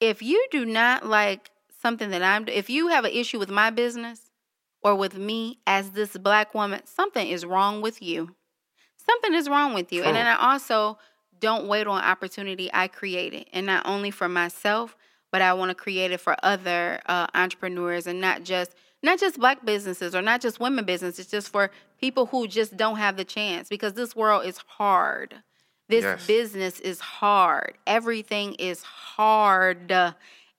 [0.00, 3.70] if you do not like something that I'm, if you have an issue with my
[3.70, 4.30] business
[4.86, 8.36] or with me as this black woman, something is wrong with you.
[8.96, 10.02] Something is wrong with you.
[10.02, 10.08] True.
[10.08, 10.98] And then I also
[11.40, 13.48] don't wait on opportunity I create it.
[13.52, 14.96] and not only for myself,
[15.32, 19.40] but I want to create it for other uh, entrepreneurs, and not just not just
[19.40, 21.70] black businesses or not just women businesses, it's just for
[22.00, 25.34] people who just don't have the chance because this world is hard.
[25.88, 26.26] This Yes.
[26.26, 27.76] business is hard.
[27.88, 29.92] Everything is hard.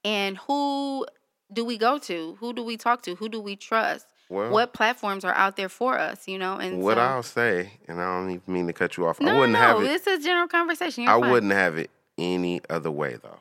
[0.04, 1.06] And who
[1.52, 2.38] do we go to?
[2.42, 3.16] Who do we talk to?
[3.16, 4.06] Who do we trust?
[4.30, 6.58] Well, what platforms are out there for us, you know?
[6.58, 9.20] And what so, I'll say, and I don't even mean to cut you off.
[9.22, 9.84] no, I wouldn't no, have it.
[9.84, 11.04] This is general conversation.
[11.06, 11.32] You're I fine.
[11.32, 13.40] wouldn't have it any other way though.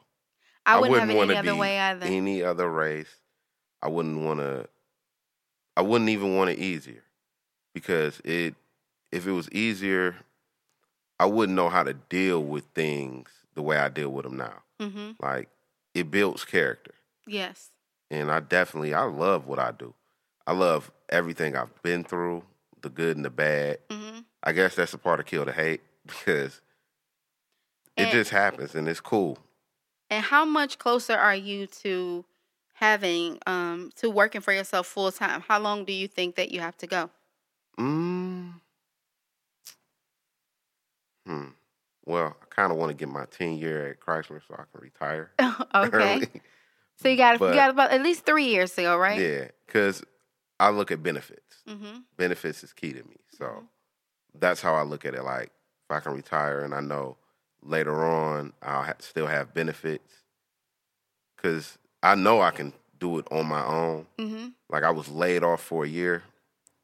[0.64, 2.06] I wouldn't, have it wanna any other be way either.
[2.06, 3.14] Any other race,
[3.82, 4.68] I wouldn't want to.
[5.76, 7.02] I wouldn't even want it easier,
[7.74, 8.54] because it.
[9.12, 10.16] If it was easier,
[11.18, 14.62] I wouldn't know how to deal with things the way I deal with them now.
[14.80, 15.48] hmm Like
[15.94, 16.92] it builds character,
[17.26, 17.70] Yes.
[18.10, 19.94] and I definitely I love what I do.
[20.46, 22.44] I love everything I've been through,
[22.82, 23.78] the good and the bad.
[23.90, 26.60] hmm I guess that's a part of kill the hate because
[27.96, 29.38] it just happens and it's cool.
[30.10, 32.24] And how much closer are you to
[32.74, 35.40] having um to working for yourself full time?
[35.48, 37.10] How long do you think that you have to go?
[37.78, 38.52] Mm.
[41.26, 41.46] Hmm.
[42.04, 44.80] Well, I kind of want to get my 10 year at Chrysler so I can
[44.80, 45.32] retire.
[45.40, 45.58] okay.
[46.14, 46.28] early.
[46.98, 49.20] So you got you But- got about at least three years to go, right?
[49.20, 50.04] Yeah, because
[50.58, 51.56] I look at benefits.
[51.68, 51.98] Mm-hmm.
[52.16, 53.16] Benefits is key to me.
[53.36, 53.66] So Mhm.
[54.34, 55.22] that's how I look at it.
[55.22, 55.50] Like,
[55.84, 57.16] if I can retire and I know
[57.62, 60.22] later on I'll ha- still have benefits,
[61.36, 64.06] because I know I can do it on my own.
[64.18, 64.48] Mm-hmm.
[64.68, 66.22] Like, I was laid off for a year,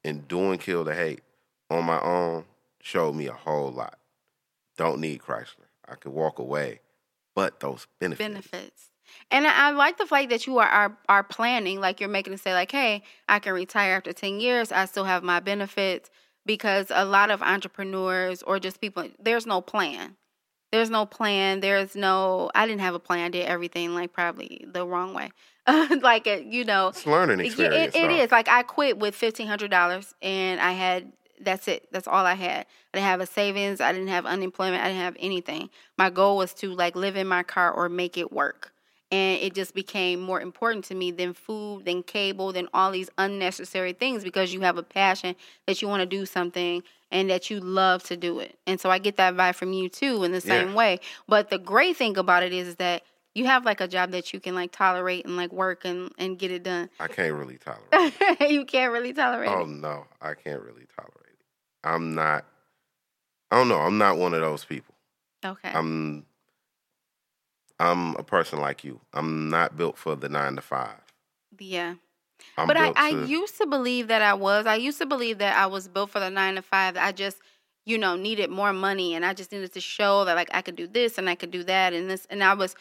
[0.04, 1.22] and doing Kill the Hate
[1.70, 2.44] on my own
[2.80, 3.98] showed me a whole lot.
[4.76, 5.66] Don't need Chrysler.
[5.88, 6.80] I could walk away,
[7.34, 8.28] but those benefits.
[8.28, 8.90] benefits.
[9.30, 12.32] And I, I like the fact that you are, are are planning, like you're making
[12.32, 14.72] it say, like, hey, I can retire after ten years.
[14.72, 16.10] I still have my benefits
[16.46, 20.16] because a lot of entrepreneurs or just people, there's no plan.
[20.72, 21.60] There's no plan.
[21.60, 22.50] There's no.
[22.54, 23.26] I didn't have a plan.
[23.26, 25.30] I did everything like probably the wrong way.
[26.00, 27.94] like you know, It's learning experience.
[27.94, 28.14] it, it though.
[28.16, 28.30] is.
[28.32, 31.88] Like I quit with fifteen hundred dollars, and I had that's it.
[31.92, 32.60] That's all I had.
[32.94, 33.80] I didn't have a savings.
[33.80, 34.82] I didn't have unemployment.
[34.82, 35.68] I didn't have anything.
[35.98, 38.72] My goal was to like live in my car or make it work,
[39.12, 43.10] and it just became more important to me than food, than cable, than all these
[43.18, 47.50] unnecessary things because you have a passion that you want to do something and that
[47.50, 48.58] you love to do it.
[48.66, 50.74] And so I get that vibe from you too in the same Yeah.
[50.74, 51.00] way.
[51.28, 53.02] But the great thing about it is that
[53.34, 56.38] you have like a job that you can like tolerate and like work and and
[56.38, 56.88] get it done.
[56.98, 58.14] I can't really tolerate.
[58.20, 58.50] it.
[58.50, 59.68] you can't really tolerate Oh it.
[59.68, 61.46] no, I can't really tolerate it.
[61.84, 62.46] I'm not.
[63.50, 63.78] I don't know.
[63.80, 64.94] I'm not one of those people.
[65.44, 65.70] Okay.
[65.70, 66.24] I'm.
[67.82, 69.00] I'm a person like you.
[69.12, 71.00] I'm not built for the nine to five.
[71.58, 71.94] yeah.
[72.56, 74.66] I'm but I, built I used to believe that I was.
[74.66, 76.96] I used to believe that I was built for the nine to five.
[76.96, 77.38] I just,
[77.84, 80.76] you know, needed more money and I just needed to show that like I could
[80.76, 82.76] do this and I could do that and this and I was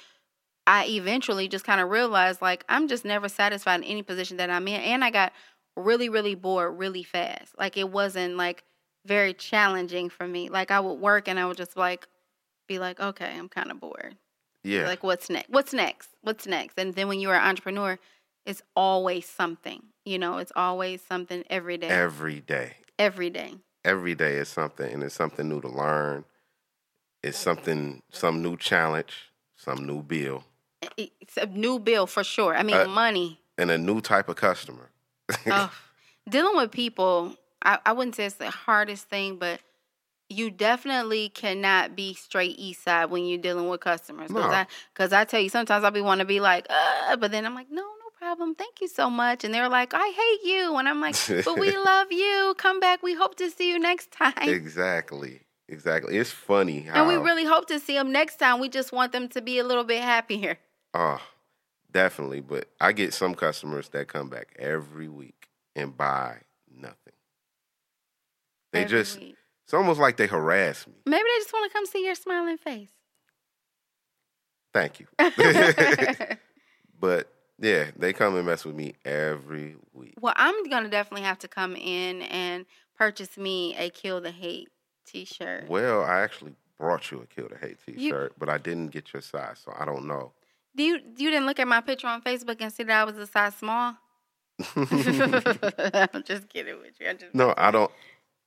[0.68, 4.52] I eventually just kind of realized like I'm just never satisfied in any position that
[4.52, 4.82] I'm in.
[4.82, 5.34] And I got
[5.76, 7.58] really, really bored really fast.
[7.58, 8.64] Like it wasn't like
[9.06, 10.50] very challenging for me.
[10.50, 12.08] Like I would work and I would just like
[12.68, 14.16] be like, okay, I'm kind of bored.
[14.64, 14.88] Yeah.
[14.88, 15.50] Like what's next?
[15.50, 16.10] What's next?
[16.22, 16.78] What's next?
[16.78, 17.98] And then when you're an entrepreneur,
[18.46, 19.84] it's always something.
[20.06, 21.88] You know, it's always something every day.
[21.90, 22.76] every day.
[22.98, 23.56] every day.
[23.84, 26.26] Every day is something, and it's something new to learn.
[27.24, 30.44] It's something, some new challenge, some new bill,
[30.98, 32.56] It's a new bill for sure.
[32.56, 33.40] I mean, Uh, money.
[33.58, 34.90] and a new type of customer.
[35.48, 35.72] Oh,
[36.30, 39.62] dealing with people, I, I wouldn't say it's the hardest thing, but
[40.32, 44.30] you definitely cannot be straight east side when you're dealing with customers.
[44.30, 44.56] Because No.
[44.56, 47.46] I, 'cause I tell you, sometimes I'll be want to be like, uh, but then
[47.46, 48.56] I'm like, no, no problem.
[48.56, 49.44] Thank you so much.
[49.44, 50.76] And they're like, I hate you.
[50.78, 51.16] And I'm like,
[51.46, 52.54] but we love you.
[52.58, 53.04] Come back.
[53.04, 54.34] We hope to see you next time.
[54.50, 56.18] exactly, exactly.
[56.18, 58.60] It's funny how And we really hope to see them next time.
[58.60, 60.58] We just want them to be a little bit happier.
[60.94, 61.22] Oh,
[61.92, 62.42] definitely.
[62.42, 66.38] But I get some customers that come back every week and buy
[66.70, 67.14] nothing.
[68.74, 69.36] They every just, week.
[69.72, 70.96] It's almost like they harass me.
[71.06, 72.90] Maybe they just want to come see your smiling face.
[74.74, 75.08] Thank you.
[77.00, 80.16] but yeah, they come and mess with me every week.
[80.20, 82.66] well, I'm going to definitely have to come in and
[82.98, 84.68] purchase me a Kill the Hate
[85.06, 85.70] t shirt.
[85.70, 89.14] Well, I actually brought you a Kill the Hate t You- but I didn't get
[89.14, 90.34] your size, so I don't know.
[90.76, 93.18] Do you, you didn't look at my picture on Facebook and see that I was
[93.18, 93.96] a size small?
[94.76, 97.08] I'm just kidding with you.
[97.08, 97.90] I just no, I don't.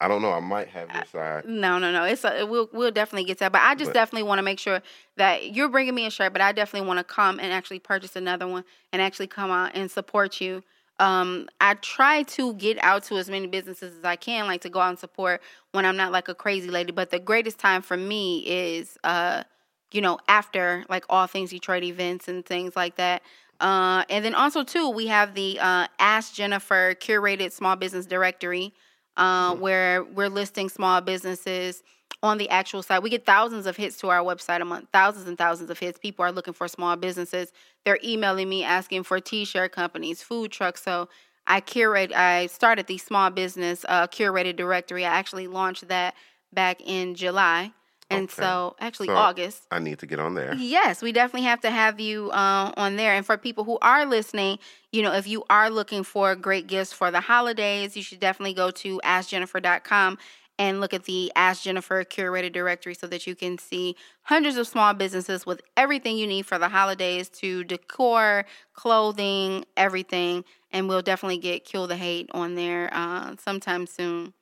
[0.04, 0.32] I don't know.
[0.32, 1.46] I might have your side.
[1.46, 2.04] No, no, no.
[2.04, 3.52] It's a, we'll we'll definitely get that.
[3.52, 4.82] But I just But- definitely want to make sure
[5.16, 6.32] that you're bringing me a shirt.
[6.34, 9.70] But I definitely want to come and actually purchase another one and actually come out
[9.74, 10.62] and support you.
[11.00, 14.68] Um, I try to get out to as many businesses as I can, like to
[14.68, 15.40] go out and support
[15.72, 16.92] when I'm not like a crazy lady.
[16.92, 19.44] But the greatest time for me is, uh,
[19.90, 23.22] you know, after like all things Detroit events and things like that.
[23.60, 28.74] Uh, and then also too, we have the uh, Ask Jennifer curated small business directory,
[29.16, 31.82] uh, where we're listing small businesses
[32.22, 33.02] on the actual site.
[33.02, 35.98] We get thousands of hits to our website a month, thousands and thousands of hits.
[35.98, 37.52] People are looking for small businesses.
[37.84, 40.82] They're emailing me asking for t-shirt companies, food trucks.
[40.82, 41.08] So
[41.46, 42.12] I curate.
[42.12, 45.04] I started the small business uh, curated directory.
[45.04, 46.14] I actually launched that
[46.52, 47.72] back in July,
[48.14, 48.42] and Okay.
[48.42, 49.62] so actually So- August.
[49.70, 50.54] I need to get on there.
[50.54, 53.12] Yes, we definitely have to have you uh, on there.
[53.14, 54.58] And for people who are listening,
[54.92, 58.54] you know, if you are looking for great gifts for the holidays, you should definitely
[58.54, 60.18] go to askjennyfer.com
[60.56, 64.68] and look at the Ask Jennyfer curated directory so that you can see hundreds of
[64.68, 70.44] small businesses with everything you need for the holidays to decor, clothing, everything.
[70.70, 74.32] And we'll definitely get Kill the Hate on there uh, sometime soon,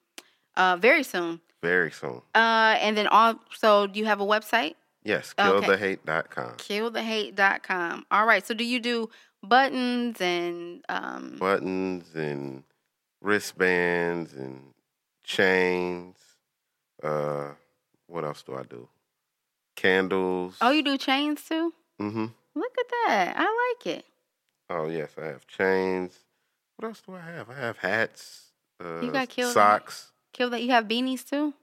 [0.57, 1.41] uh, very soon.
[1.63, 2.23] Very soon.
[2.35, 4.75] Uh, and then also, do you have a website?
[5.05, 5.67] Yes, Okay.
[5.67, 6.57] killthehate.com.
[6.57, 8.07] killthehate.com.
[8.11, 8.47] All right.
[8.47, 9.11] So do you do
[9.43, 12.63] buttons and um Buttons and
[13.21, 14.75] wristbands and
[15.25, 16.17] chains.
[17.03, 17.51] Uh,
[18.07, 18.89] what else do I do?
[19.77, 20.57] Candles.
[20.61, 21.73] Oh, you do chains too?
[22.01, 22.27] Mm-hmm.
[22.55, 23.35] Look at that.
[23.37, 24.05] I like it.
[24.71, 26.17] Oh yes, I have chains.
[26.77, 27.51] What else do I have?
[27.51, 28.51] I have hats.
[28.83, 30.12] Uh, got killed socks.
[30.33, 31.55] Kill that you have beanies too?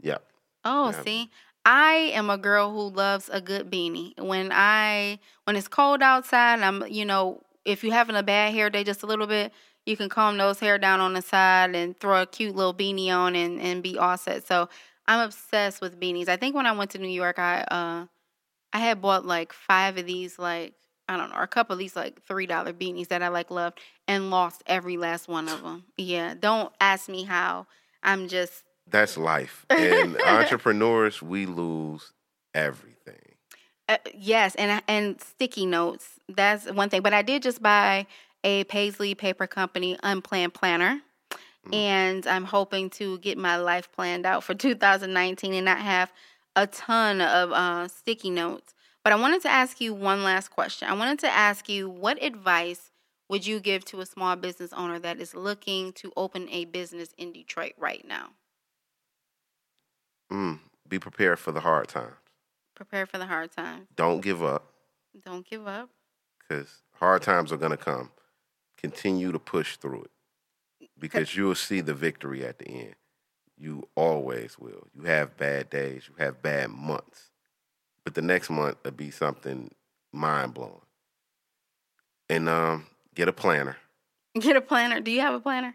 [0.00, 0.18] Yeah.
[0.64, 1.02] Oh, Yeah.
[1.02, 1.30] see.
[1.64, 4.18] I am a girl who loves a good beanie.
[4.18, 8.70] When I when it's cold outside, I'm you know, if you're having a bad hair
[8.70, 9.52] day just a little bit,
[9.84, 13.10] you can comb those hair down on the side and throw a cute little beanie
[13.10, 14.46] on and, and be all set.
[14.46, 14.68] So
[15.06, 16.28] I'm obsessed with beanies.
[16.28, 18.06] I think when I went to New York I uh
[18.72, 20.74] I had bought like five of these like
[21.08, 23.50] I don't know, or a couple of these like three dollar beanies that I like
[23.50, 25.84] loved and lost every last one of them.
[25.96, 27.66] Yeah, don't ask me how.
[28.02, 29.66] I'm just That's life.
[29.70, 32.12] And entrepreneurs, we lose
[32.54, 33.36] everything.
[33.88, 36.20] Uh, yes, and and sticky notes.
[36.28, 37.02] That's one thing.
[37.02, 38.06] But I did just buy
[38.44, 41.00] a Paisley Paper Company unplanned planner,
[41.72, 46.12] and I'm hoping to get my life planned out for 2019 and not have
[46.54, 48.74] a ton of uh, sticky notes.
[49.04, 50.88] But I wanted to ask you one last question.
[50.88, 52.90] I wanted to ask you what advice
[53.28, 57.10] would you give to a small business owner that is looking to open a business
[57.18, 58.30] in Detroit right now?
[60.32, 62.14] Mm, be prepared for the hard times.
[62.74, 63.88] Prepare for the hard times.
[63.96, 64.72] Don't give up
[65.24, 65.90] Don't give up.
[66.38, 68.10] because hard times are going to come.
[68.76, 70.10] Continue to push through it
[70.98, 72.94] because you will see the victory at the end.
[73.56, 74.86] You always will.
[74.94, 77.30] You have bad days, you have bad months,
[78.04, 79.74] but the next month will be something
[80.12, 80.80] mind blowing.
[82.30, 82.86] And um,
[83.18, 83.76] get a planner.
[84.40, 85.00] Get a planner.
[85.00, 85.74] Do you have a planner?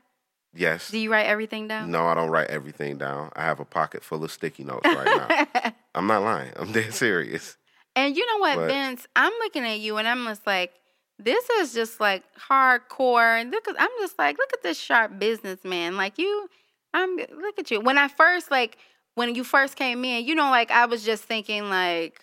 [0.56, 0.89] Yes.
[0.89, 1.91] Do you write everything down?
[1.91, 3.32] No, I don't write everything down.
[3.36, 5.71] I have a pocket full of sticky notes right now.
[5.95, 6.51] I'm not lying.
[6.56, 7.58] I'm dead serious.
[7.95, 9.06] and you know what, But- Vince?
[9.15, 10.71] I'm looking at you and I'm just like,
[11.19, 13.41] this is just like hardcore.
[13.41, 15.97] And look, I'm just like, look at this sharp businessman.
[15.97, 16.47] Like you,
[16.93, 17.82] I'm look at you.
[17.82, 18.77] When I first like
[19.15, 22.21] when you first came in, you know, like I was just thinking like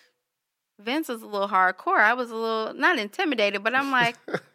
[0.79, 1.99] Vince was a little hardcore.
[1.99, 4.15] I was a little not intimidated, but I'm like,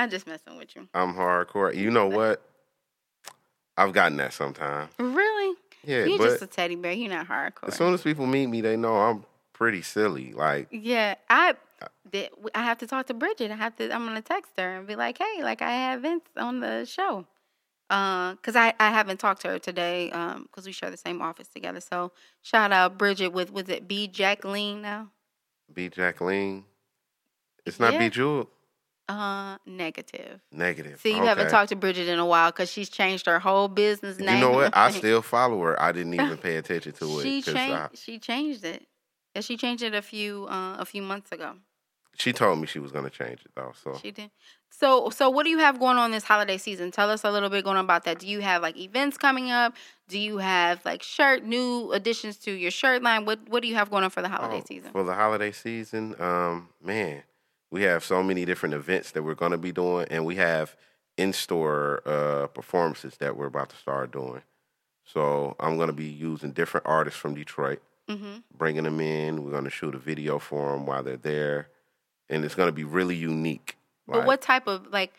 [0.00, 0.88] I'm just messing with you.
[0.94, 1.74] I'm hardcore.
[1.74, 2.42] You know what?
[3.76, 4.90] I've gotten that sometimes.
[4.98, 5.56] Really?
[5.84, 6.92] Yeah, You're just a teddy bear.
[6.92, 7.68] You're not hardcore.
[7.68, 10.32] as soon as people meet me, they know I'm pretty silly.
[10.32, 11.54] Like, Yeah, I
[12.10, 12.30] did.
[12.54, 13.50] I have to talk to Bridget.
[13.50, 13.94] I have to.
[13.94, 17.26] I'm gonna text her and be like, "Hey, like I have Vince on the show."
[17.90, 20.10] Uh, cause I, I haven't talked to her today.
[20.12, 21.80] Um, cause we share the same office together.
[21.80, 25.10] So shout out Bridget with was it B Jacqueline now?
[25.72, 25.88] B.
[25.90, 26.64] Jacqueline.
[27.66, 27.98] It's not Yeah.
[27.98, 28.10] B.
[28.10, 28.48] Jewel.
[29.10, 30.40] Uh, negative.
[30.52, 31.00] Negative.
[31.00, 34.18] See, you haven't talked to Bridget in a while because she's changed her whole business
[34.18, 34.36] name.
[34.36, 34.76] You know what?
[34.76, 35.80] I still follow her.
[35.82, 37.22] I didn't even pay attention to it.
[37.22, 37.58] she changed.
[37.58, 38.86] I- She changed it.
[39.34, 41.54] Yeah, she changed it a few uh, a few months ago.
[42.16, 43.72] she told me she was going to change it, though.
[43.82, 44.30] So She did.
[44.72, 46.90] So, so what do you have going on this holiday season?
[46.90, 48.18] Tell us a little bit going on about that.
[48.20, 49.74] Do you have like events coming up?
[50.08, 53.24] Do you have like shirt new additions to your shirt line?
[53.24, 54.90] What What do you have going on for the holiday Oh, season?
[54.92, 57.22] For the holiday season, um, man,
[57.70, 60.76] we have so many different events that we're going to be doing, and we have
[61.16, 64.42] in-store uh, performances that we're about to start doing.
[65.04, 69.44] So I'm going to be using different artists from Detroit, hmm bringing them in.
[69.44, 71.68] We're going to shoot a video for them while they're there,
[72.28, 73.76] and it's going to be really unique.
[74.06, 75.12] But Like, what type of like?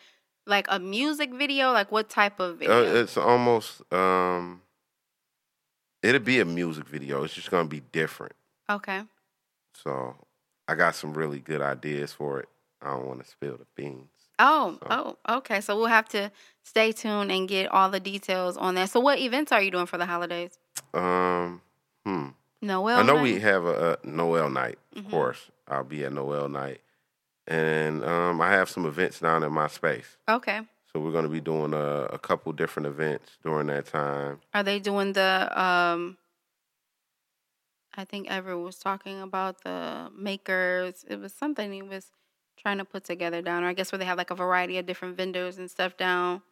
[0.44, 1.70] like a music video?
[1.72, 4.60] Like what type of Uh, it's almost um,
[6.02, 7.22] it'll be a music video.
[7.22, 8.34] It's just gonna be different.
[8.68, 9.02] okay.
[9.72, 10.16] So
[10.68, 12.48] I got some really good ideas for it.
[12.80, 14.08] I don't want to spill the beans.
[14.38, 15.60] Oh, So- oh, okay.
[15.60, 16.30] So we'll have to
[16.62, 18.90] stay tuned and get all the details on that.
[18.90, 20.58] So what events are you doing for the holidays?
[20.94, 21.60] Um,
[22.04, 22.28] hmm.
[22.60, 22.98] Noel.
[22.98, 23.22] I know night?
[23.22, 25.10] we have a, a Noel night, of Mhm.
[25.10, 25.50] course.
[25.68, 26.80] I'll be at Noel night,
[27.46, 30.16] and um, I have some events down in my space.
[30.28, 30.60] Okay.
[30.92, 34.40] So we're going to be doing a, a couple different events during that time.
[34.54, 36.18] Are they doing the um
[37.94, 41.04] I think Everett was talking about the makers.
[41.08, 42.10] It was something he was
[42.56, 43.64] trying to put together down.
[43.64, 46.42] Or I guess where they have like a variety of different vendors and stuff down.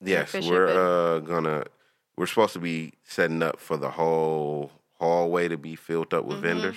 [0.00, 1.64] Yes, we're uh, gonna.
[2.16, 6.38] We're supposed to be setting up for the whole hallway to be filled up with
[6.38, 6.42] Mhm.
[6.42, 6.76] vendors,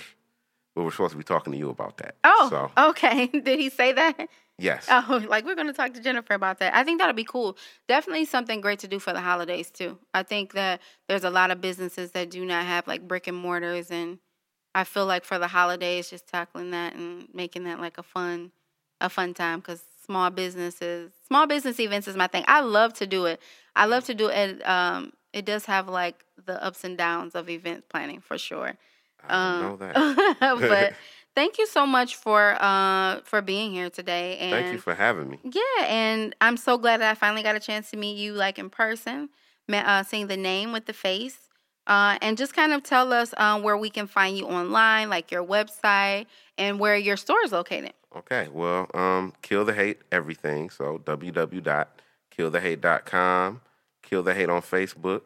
[0.74, 2.16] but we're supposed to be talking to you about that.
[2.24, 3.26] Oh, so okay.
[3.44, 4.28] Did he say that?
[4.60, 6.74] Yes, Oh, like we're gonna talk to Jennyfer about that.
[6.74, 7.56] I think that'll be cool.
[7.88, 9.98] Definitely something great to do for the holidays too.
[10.12, 13.36] I think that there's a lot of businesses that do not have like brick and
[13.36, 14.18] mortars, and
[14.74, 18.52] I feel like for the holidays, just tackling that and making that like a fun,
[19.00, 22.44] a fun time because small businesses, small business events is my thing.
[22.46, 23.40] I love to do it.
[23.74, 24.66] I love to do it.
[24.68, 28.76] Um, it does have like the ups and downs of event planning for sure.
[29.28, 29.94] I know Um, that.
[30.68, 30.94] but
[31.34, 34.38] thank you so much for uh for being here today.
[34.38, 35.38] And Thank you for having me.
[35.44, 38.58] yeah, and I'm so glad that I finally got a chance to meet you like
[38.58, 39.28] in person,
[39.72, 41.38] uh, seeing the name with the face,
[41.86, 45.30] uh, and just kind of tell us um, where we can find you online, like
[45.30, 46.26] your website
[46.58, 47.92] and where your store is located.
[48.14, 50.70] Okay, well, um, kill the hate everything.
[50.70, 53.60] So www.killthehate.com,
[54.02, 55.22] kill the hate on Facebook,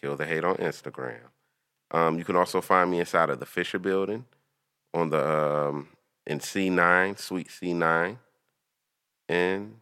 [0.00, 1.18] kill the hate on Instagram.
[1.90, 4.26] Um, you can also find me inside of the Fisher Building
[4.94, 5.24] on the
[5.68, 5.88] um,
[6.26, 8.16] in C9, Suite C9,
[9.28, 9.76] and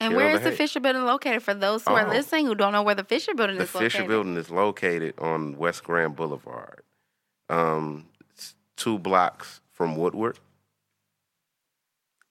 [0.00, 1.42] And where is the the Fisher Building located?
[1.42, 2.10] For those who are Oh.
[2.10, 4.08] listening who don't know where the Fisher Building the is located, the Fisher.
[4.08, 6.82] Building is located on West Grand Boulevard,
[7.48, 10.38] um, it's two blocks from Woodward,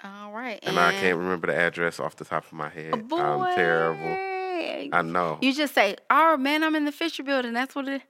[0.03, 3.07] All right, and I can't remember the address off the top of my head.
[3.07, 4.27] Boy, I'm terrible.
[4.93, 5.37] I know.
[5.41, 8.01] You just say, "Oh man, I'm in the Fisher Building." That's what it.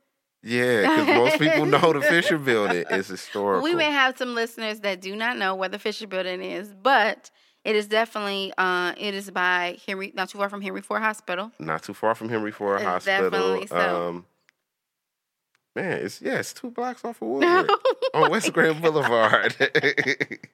[0.44, 3.64] Yeah, because most people know the Fisher Building is historical.
[3.70, 7.30] We may have some listeners that do not know where the Fisher Building is, but
[7.64, 11.52] it is definitely uh, it is by Henry, not too far from Henry Ford Hospital.
[11.60, 13.30] Not too far from Henry Ford It's Hospital.
[13.30, 14.08] definitely so.
[14.10, 14.26] Um,
[15.76, 17.70] man, it's yeah, it's two blocks off of Woodward
[18.16, 19.56] on West Grand Boulevard.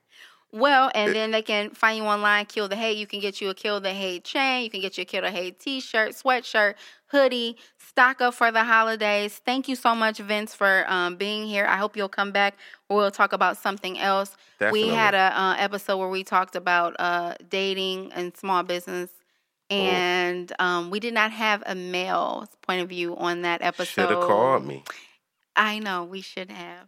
[0.53, 2.97] Well, and then they can find you online, Kill the Hate.
[2.97, 4.63] You can get you a Kill the Hate chain.
[4.63, 6.75] You can get you a Kill the Hate t-shirt, sweatshirt,
[7.07, 9.41] hoodie, stock up for the holidays.
[9.45, 11.65] Thank you so much, Vince, for um, being here.
[11.65, 12.55] I hope you'll come back.
[12.89, 14.35] We'll talk about something else.
[14.59, 14.83] Definitely.
[14.85, 19.09] We had a uh, episode where we talked about uh, dating and small business,
[19.69, 19.75] Oh.
[19.75, 24.03] and um, we did not have a male point of view on that episode.
[24.03, 24.85] Should have called me.
[25.57, 26.87] I know we should have,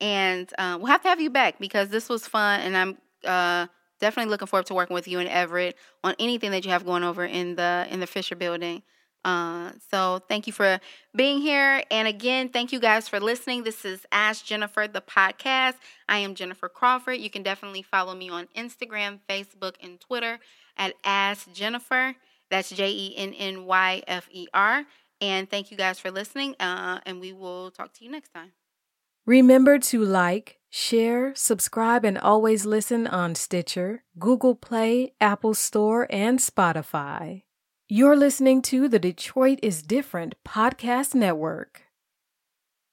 [0.00, 3.66] and uh, we'll have to have you back because this was fun, and I'm uh,
[4.00, 7.04] definitely looking forward to working with you and Everett on anything that you have going
[7.04, 8.82] over in the in the Fisher Building.
[9.22, 10.80] Uh, so thank you for
[11.14, 13.64] being here, and again, thank you guys for listening.
[13.64, 15.74] This is Ask Jennyfer the podcast.
[16.08, 17.18] I am Jennyfer Crawford.
[17.18, 20.38] You can definitely follow me on Instagram, Facebook, and Twitter
[20.76, 22.14] at Ask Jennyfer.
[22.50, 24.84] That's J E N N Y F E R.
[25.20, 26.56] And thank you guys for listening.
[26.58, 28.52] Uh, and we will talk to you next time.
[29.30, 36.40] Remember to like, share, subscribe, and always listen on Stitcher, Google Play, Apple Store, and
[36.40, 37.42] Spotify.
[37.88, 41.82] You're listening to the Detroit is Different podcast network.